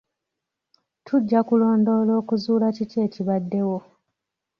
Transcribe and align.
Tujja 1.05 1.39
kulondoola 1.47 2.11
okuzuula 2.21 2.67
kiki 2.75 2.97
ekibaddewo. 3.05 3.77